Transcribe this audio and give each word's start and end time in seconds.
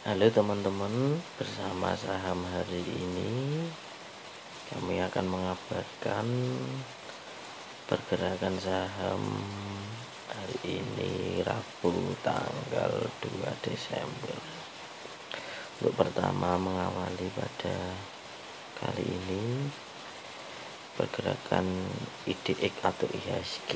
Halo 0.00 0.32
teman-teman, 0.32 1.20
bersama 1.36 1.92
saham 1.92 2.40
hari 2.56 2.80
ini 2.80 3.60
kami 4.72 4.96
akan 4.96 5.28
mengabarkan 5.28 6.24
pergerakan 7.84 8.56
saham 8.56 9.20
hari 10.24 10.80
ini 10.80 11.44
Rabu 11.44 12.16
tanggal 12.24 13.12
2 13.20 13.44
Desember. 13.60 14.40
Untuk 15.76 15.92
pertama 15.92 16.56
mengawali 16.56 17.28
pada 17.36 17.76
kali 18.80 19.04
ini 19.04 19.68
pergerakan 20.96 21.68
IDX 22.24 22.72
atau 22.80 23.04
IHSG 23.04 23.72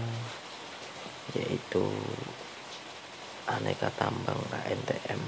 yaitu 1.33 1.81
aneka 3.49 3.89
tambang 3.97 4.37
KNTM 4.51 5.23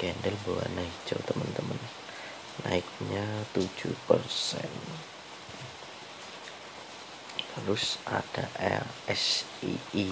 candle 0.00 0.36
berwarna 0.42 0.82
hijau 0.82 1.22
teman-teman 1.22 1.78
naiknya 2.64 3.44
7% 3.52 3.92
terus 7.56 8.00
ada 8.08 8.48
RSII 8.56 10.08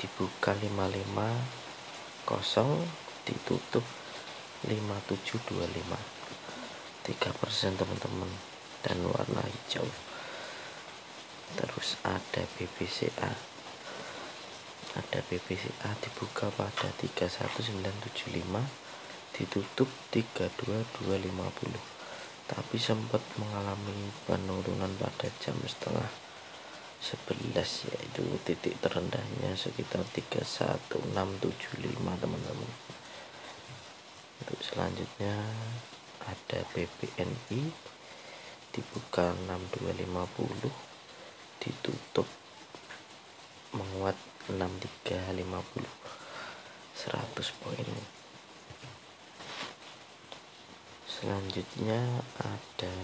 dibuka 0.00 0.56
550 0.56 2.24
ditutup 3.28 3.84
5725 4.64 6.22
3% 7.02 7.74
teman-teman 7.74 8.30
dan 8.86 8.98
warna 9.02 9.42
hijau. 9.42 9.86
Terus 11.58 11.98
ada 12.06 12.46
BBCA 12.54 13.34
ada 14.92 15.24
BBCA 15.24 15.90
dibuka 16.04 16.52
pada 16.52 16.92
31975 17.00 18.91
ditutup 19.32 19.88
32250 20.12 21.92
tapi 22.52 22.76
sempat 22.76 23.24
mengalami 23.40 24.12
penurunan 24.28 24.92
pada 25.00 25.32
jam 25.40 25.56
setengah 25.64 26.04
11 27.02 27.90
yaitu 27.90 28.22
titik 28.46 28.78
terendahnya 28.78 29.58
sekitar 29.58 30.06
31675 30.14 31.42
teman-teman. 31.98 32.72
Untuk 34.42 34.60
selanjutnya 34.62 35.34
ada 36.22 36.62
BBNI 36.70 37.72
dibuka 38.70 39.34
6250 39.50 40.70
ditutup 41.58 42.28
menguat 43.74 44.14
6350 44.46 45.88
100 47.02 47.62
poin 47.64 48.21
selanjutnya 51.22 52.02
ada 52.42 52.94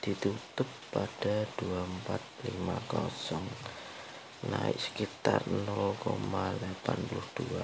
ditutup 0.01 0.65
pada 0.89 1.45
2450 1.59 4.49
naik 4.49 4.73
sekitar 4.81 5.45
0,82 5.45 7.61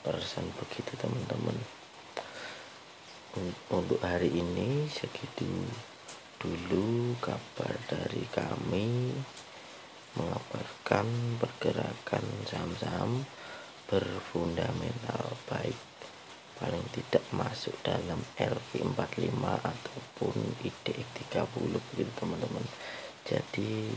persen. 0.00 0.48
Begitu 0.56 0.96
teman-teman. 0.96 1.60
Untuk 3.68 4.00
hari 4.00 4.32
ini 4.32 4.88
segitu 4.88 5.44
dulu 6.40 7.12
kabar 7.20 7.76
dari 7.84 8.24
kami 8.32 9.12
mengabarkan 10.16 11.06
pergerakan 11.38 12.24
saham-saham 12.48 13.28
berfundamental 13.86 15.36
baik 15.46 15.78
paling 16.56 16.82
tidak 16.96 17.20
masuk 17.36 17.76
dalam 17.84 18.24
LQ45 18.40 19.44
ataupun 19.44 20.34
IDX 20.64 21.04
30 21.28 21.84
begitu 21.92 22.10
teman-teman. 22.16 22.64
Jadi 23.28 23.92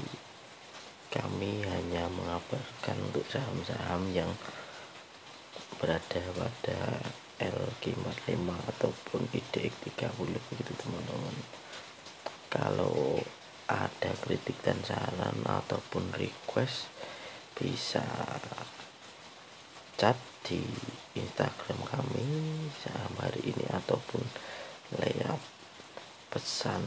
kami 1.09 1.63
hanya 1.63 2.11
mengabarkan 2.11 2.97
untuk 3.09 3.23
saham-saham 3.31 4.11
yang 4.11 4.29
berada 5.79 6.21
pada 6.35 6.79
LG45 7.39 8.47
ataupun 8.75 9.21
IDX 9.31 9.71
30 9.95 10.47
begitu 10.51 10.71
teman-teman. 10.83 11.35
Kalau 12.51 13.23
ada 13.69 14.11
kritik 14.25 14.57
dan 14.65 14.81
saran 14.81 15.45
ataupun 15.45 16.09
request 16.17 16.89
bisa 17.53 18.01
chat 19.93 20.17
di 20.41 20.63
Instagram 21.13 21.77
kami 21.85 22.25
saham 22.81 23.13
hari 23.21 23.53
ini 23.53 23.65
ataupun 23.69 24.25
layout 24.97 25.43
pesan 26.33 26.81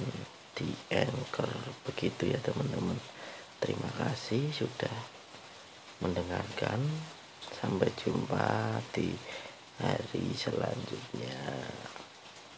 di 0.59 0.71
anchor. 0.91 1.51
Begitu 1.87 2.35
ya 2.35 2.39
teman-teman. 2.43 2.99
Terima 3.63 3.91
kasih 4.01 4.51
sudah 4.51 4.97
mendengarkan. 6.03 6.83
Sampai 7.63 7.95
jumpa 7.95 8.81
di 8.91 9.15
hari 9.79 10.35
selanjutnya. 10.35 11.39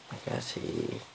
Terima 0.09 0.19
kasih 0.25 1.13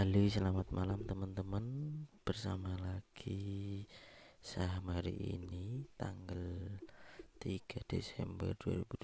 Halo 0.00 0.24
selamat 0.24 0.72
malam 0.72 1.04
teman-teman. 1.04 1.92
Bersama 2.24 2.72
lagi 2.80 3.84
saham 4.40 4.96
hari 4.96 5.12
ini 5.12 5.84
tanggal 6.00 6.40
3 7.36 7.84
Desember 7.84 8.56
2020 8.64 8.96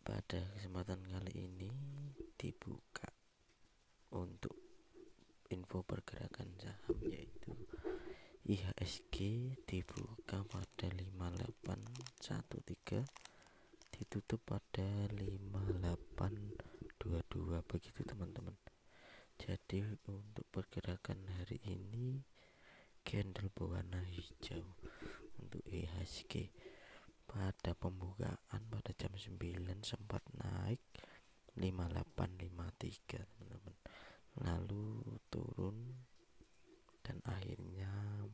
pada 0.00 0.40
kesempatan 0.56 1.04
kali 1.04 1.32
ini 1.36 1.68
dibuka 2.40 3.12
untuk 4.16 4.56
info 5.52 5.84
pergerakan 5.84 6.56
saham 6.56 6.96
yaitu 7.04 7.52
IHSG 8.48 9.60
dibuka 9.68 10.40
pada 10.48 10.88
5813 10.88 13.04
ditutup 13.92 14.40
pada 14.40 14.88
5822 17.06 17.62
begitu 17.70 18.00
teman-teman. 18.02 18.56
Jadi 19.38 19.86
untuk 20.10 20.46
pergerakan 20.50 21.22
hari 21.38 21.62
ini 21.62 22.18
candle 23.06 23.46
berwarna 23.54 24.02
hijau 24.02 24.74
untuk 25.38 25.62
IHSG 25.70 26.50
pada 27.30 27.78
pembukaan 27.78 28.62
pada 28.66 28.90
jam 28.98 29.14
9 29.14 29.38
sempat 29.86 30.26
naik 30.34 30.82
5853 31.54 33.22
teman-teman. 33.22 33.76
Lalu 34.42 34.86
turun 35.30 35.78
dan 37.06 37.22
akhirnya 37.22 38.26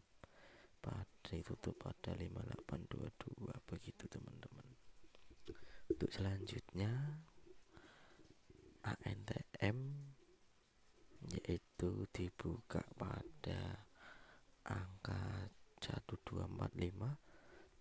pada 0.80 1.12
ditutup 1.28 1.76
pada 1.76 2.16
5822 2.16 3.68
begitu 3.68 4.04
teman-teman. 4.08 4.66
Untuk 5.88 6.08
selanjutnya 6.08 6.92
ANTM 8.82 9.78
yaitu 11.30 12.10
dibuka 12.10 12.82
pada 12.98 13.86
angka 14.66 15.46
1245 15.78 17.22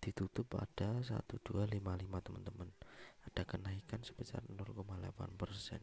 ditutup 0.02 0.50
pada 0.50 0.98
1255 0.98 2.26
teman-teman. 2.26 2.74
Ada 3.30 3.46
kenaikan 3.46 4.02
sebesar 4.02 4.42
0,8 4.50 4.82
persen 5.38 5.78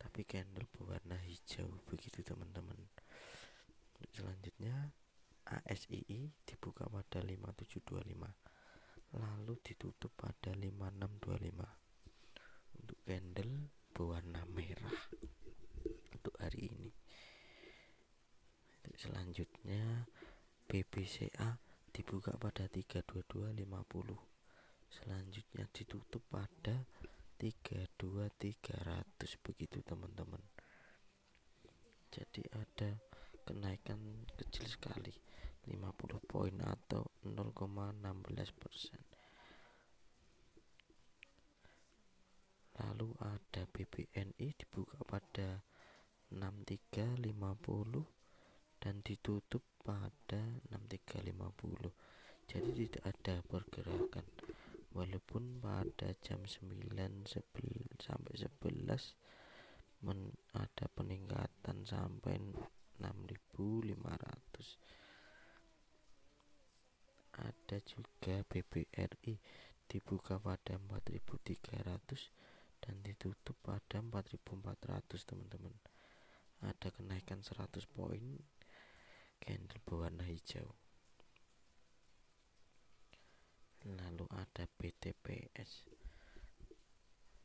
tapi 0.00 0.24
candle 0.24 0.64
berwarna 0.72 1.20
hijau 1.20 1.68
begitu 1.86 2.24
teman-teman. 2.24 2.80
Selanjutnya 4.12 4.92
ASII 5.46 6.32
dibuka 6.48 6.88
pada 6.88 7.20
5725 7.20 8.32
lalu 9.12 9.60
ditutup 9.60 10.08
pada 10.16 10.56
5625 10.56 12.80
untuk 12.80 12.96
candle 13.04 13.68
berwarna 14.02 14.42
merah. 14.50 14.98
Untuk 16.10 16.34
hari 16.42 16.74
ini. 16.74 16.90
Selanjutnya 18.98 20.10
BBCA 20.66 21.62
dibuka 21.94 22.34
pada 22.34 22.66
32250 22.66 23.62
selanjutnya 24.90 25.70
ditutup 25.70 26.18
pada 26.26 26.82
32300 27.38 29.46
begitu 29.46 29.78
teman-teman. 29.86 30.42
Jadi 32.10 32.42
ada 32.58 32.98
kenaikan 33.46 34.26
kecil 34.34 34.66
sekali. 34.66 35.14
50 35.62 35.78
poin 36.26 36.58
atau 36.58 37.06
0,16 37.22 38.02
persen 38.58 39.11
lalu 42.82 43.14
ada 43.22 43.62
BBNI 43.70 44.48
dibuka 44.58 44.98
pada 45.06 45.62
6350 46.34 48.02
dan 48.82 48.98
ditutup 49.06 49.62
pada 49.86 50.42
6350 50.74 51.94
jadi 52.50 52.68
tidak 52.74 53.04
ada 53.06 53.40
pergerakan. 53.46 54.26
Walaupun 54.92 55.64
pada 55.64 56.12
jam 56.20 56.44
9 56.44 56.92
11 57.24 57.32
sampai 57.96 58.34
11 58.36 59.16
men, 60.04 60.36
ada 60.52 60.84
peningkatan 60.92 61.86
sampai 61.88 62.36
6500 63.00 64.76
ada 67.32 67.80
juga 67.88 68.44
BBRI 68.44 69.40
dibuka 69.88 70.36
pada 70.36 70.76
4300 70.76 72.51
dan 72.82 72.98
ditutup 73.06 73.54
pada 73.62 74.02
4400 74.02 75.22
teman-teman. 75.22 75.70
Ada 76.66 76.90
kenaikan 76.90 77.38
100 77.38 77.86
poin. 77.86 78.42
Candle 79.42 79.82
berwarna 79.86 80.26
hijau. 80.26 80.74
Lalu 83.82 84.26
ada 84.30 84.70
BTPS 84.78 85.90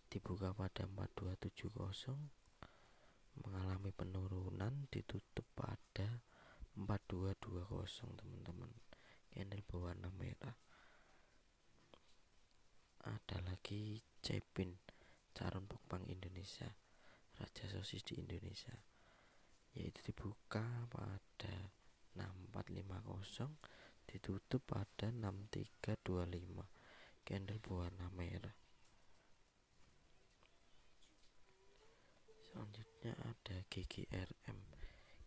dibuka 0.10 0.54
pada 0.54 0.86
4270 0.86 3.42
mengalami 3.46 3.94
penurunan. 3.94 4.90
Ditutup 4.90 5.46
pada 5.54 6.26
4220 6.74 8.18
teman-teman. 8.18 8.74
Candle 9.30 9.62
berwarna 9.70 10.10
merah. 10.18 10.58
Ada 13.06 13.38
lagi 13.46 14.02
Cepin 14.22 14.87
Caron 15.38 15.70
Pokpang 15.70 16.02
Indonesia 16.10 16.66
Raja 17.38 17.70
Sosis 17.70 18.02
di 18.02 18.18
Indonesia. 18.18 18.74
Yaitu 19.78 20.02
dibuka 20.02 20.66
pada 20.90 21.54
6450 22.18 23.46
ditutup 24.10 24.66
pada 24.66 25.14
6325 25.14 26.66
candle 27.22 27.62
berwarna 27.62 28.10
merah. 28.18 28.58
Selanjutnya 32.42 33.14
ada 33.22 33.62
GGRM 33.70 34.58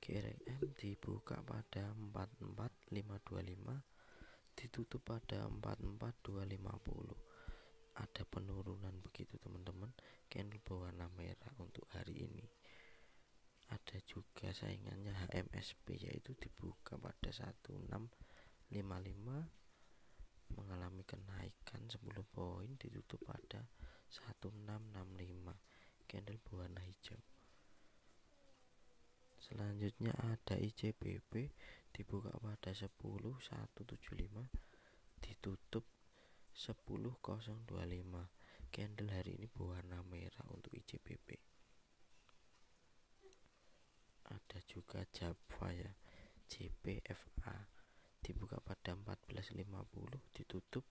GRM 0.00 0.64
dibuka 0.80 1.36
pada 1.46 1.94
44525 1.94 4.58
ditutup 4.58 5.06
pada 5.06 5.46
44250 5.46 7.29
ada 8.00 8.24
penurunan 8.24 8.96
begitu 9.04 9.36
teman-teman. 9.36 9.92
Candle 10.32 10.64
berwarna 10.64 11.12
merah 11.14 11.52
untuk 11.60 11.84
hari 11.92 12.24
ini. 12.24 12.48
Ada 13.70 14.02
juga 14.08 14.50
saingannya 14.50 15.14
HMSP 15.30 16.00
yaitu 16.02 16.34
dibuka 16.34 16.98
pada 16.98 17.30
1655 17.30 18.74
mengalami 20.58 21.06
kenaikan 21.06 21.86
10 21.86 22.02
poin 22.34 22.66
ditutup 22.80 23.22
pada 23.22 23.62
1665 24.10 25.54
candle 26.10 26.42
berwarna 26.42 26.82
hijau. 26.82 27.22
Selanjutnya 29.38 30.10
ada 30.18 30.58
ICBP 30.58 31.54
dibuka 31.94 32.34
pada 32.42 32.74
10175 32.74 34.50
ditutup 35.22 35.86
10025 36.60 37.64
candle 38.68 39.10
hari 39.16 39.32
ini 39.40 39.48
berwarna 39.48 40.04
merah 40.04 40.44
untuk 40.52 40.76
ICBP 40.76 41.40
ada 44.28 44.58
juga 44.68 45.00
Java 45.08 45.72
ya 45.72 45.88
JPFA 46.52 47.56
dibuka 48.20 48.60
pada 48.60 48.92
14.50 48.92 50.36
ditutup 50.36 50.84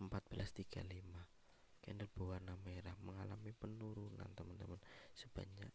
14.35 0.00 1.84
candle 1.84 2.08
berwarna 2.16 2.56
merah 2.64 2.96
mengalami 3.04 3.52
penurunan 3.52 4.32
teman-teman 4.32 4.80
sebanyak 5.12 5.68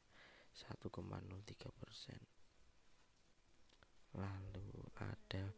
1,03 0.55 0.87
persen. 1.75 2.21
Lalu 4.15 4.71
ada 4.95 5.51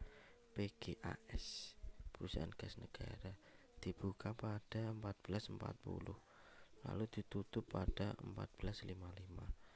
PGAS 0.58 1.77
perusahaan 2.18 2.50
gas 2.58 2.74
negara 2.82 3.38
dibuka 3.78 4.34
pada 4.34 4.90
14.40 4.90 5.54
lalu 6.90 7.04
ditutup 7.06 7.64
pada 7.70 8.18
14.55 8.26 9.68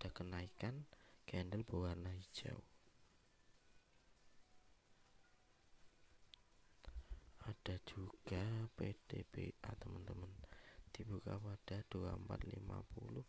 ada 0.00 0.08
kenaikan 0.16 0.88
candle 1.28 1.60
berwarna 1.68 2.08
hijau. 2.08 2.56
Ada 7.44 7.76
juga 7.84 8.40
PDBA 8.80 9.70
teman-teman. 9.76 10.32
Dibuka 10.88 11.36
pada 11.36 11.84
2450 11.92 13.24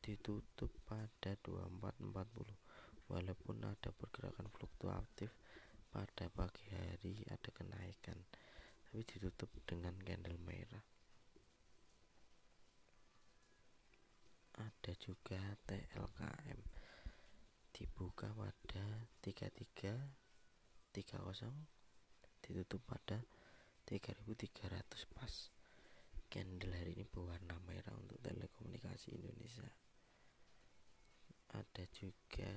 ditutup 0.00 0.72
pada 0.88 1.36
2440 1.44 3.12
walaupun 3.12 3.56
ada 3.68 3.90
pergerakan 3.92 4.48
fluktuatif 4.48 5.28
pada 5.88 6.28
pagi 6.28 6.68
hari 6.68 7.24
ada 7.32 7.48
kenaikan 7.48 8.20
tapi 8.88 9.04
ditutup 9.04 9.52
dengan 9.68 9.92
candle 10.00 10.40
merah. 10.48 10.80
Ada 14.58 14.96
juga 14.96 15.38
TLKM 15.68 16.60
dibuka 17.76 18.32
pada 18.32 18.84
3330 19.20 20.96
ditutup 22.42 22.80
pada 22.88 23.20
3300 23.84 25.04
pas. 25.12 25.34
Candle 26.28 26.72
hari 26.76 26.92
ini 26.96 27.04
berwarna 27.08 27.56
merah 27.64 27.92
untuk 27.96 28.20
telekomunikasi 28.24 29.16
Indonesia. 29.16 29.68
Ada 31.52 31.84
juga 31.92 32.52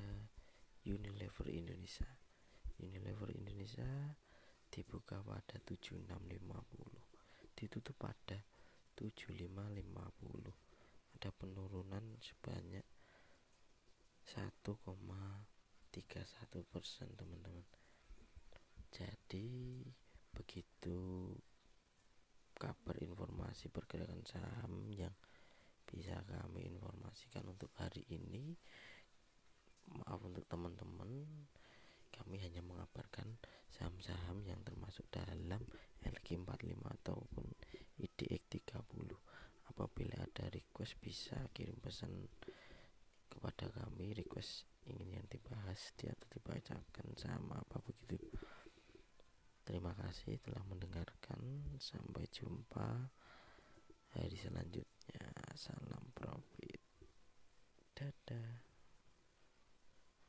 Unilever 0.84 1.48
Indonesia 1.52 2.21
Unilever 2.82 3.30
Indonesia 3.38 3.86
dibuka 4.74 5.22
pada 5.22 5.62
7650 5.62 6.50
ditutup 7.54 7.94
pada 8.02 8.42
7550 8.98 10.50
ada 11.22 11.30
penurunan 11.38 12.18
sebanyak 12.18 12.82
1,31 14.26 14.82
persen 16.66 17.14
teman-teman. 17.14 17.62
Jadi 18.90 19.86
begitu 20.34 21.30
kabar 22.58 22.98
informasi 22.98 23.70
pergerakan 23.70 24.26
saham 24.26 24.90
yang 24.90 25.14
bisa 25.86 26.18
kami 26.26 26.72
informasikan 26.72 27.44
untuk 27.50 27.70
hari 27.76 28.06
ini 28.10 28.56
maaf 29.92 30.24
untuk 30.24 30.48
teman-teman 30.48 31.28
kami 32.14 32.38
hanya 32.44 32.62
mengabarkan 32.62 33.40
saham-saham 33.72 34.44
yang 34.44 34.60
termasuk 34.68 35.08
dalam 35.10 35.64
LQ45 36.04 36.76
ataupun 37.02 37.46
IDX30 37.98 39.10
apabila 39.72 40.20
ada 40.20 40.46
request 40.52 41.00
bisa 41.00 41.38
kirim 41.56 41.80
pesan 41.80 42.12
kepada 43.32 43.72
kami. 43.72 44.12
Request 44.12 44.68
ingin 44.92 45.22
yang 45.22 45.28
dibahas 45.32 45.96
dia 45.96 46.12
dibacakan 46.30 47.08
sama 47.16 47.62
apa 47.62 47.80
begitu. 47.80 48.20
Terima 49.64 49.96
kasih 49.96 50.42
telah 50.44 50.62
mendengarkan. 50.68 51.40
Sampai 51.80 52.28
jumpa 52.28 53.08
hari 54.18 54.36
selanjutnya. 54.36 55.32
Salam 55.56 56.12
profit. 56.12 56.82
Dadah. 57.96 58.71